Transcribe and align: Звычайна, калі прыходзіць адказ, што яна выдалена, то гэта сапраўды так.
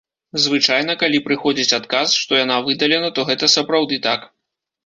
Звычайна, 0.45 0.95
калі 1.03 1.19
прыходзіць 1.27 1.75
адказ, 1.79 2.17
што 2.21 2.39
яна 2.43 2.57
выдалена, 2.71 3.13
то 3.19 3.29
гэта 3.31 3.53
сапраўды 3.59 4.05
так. 4.09 4.29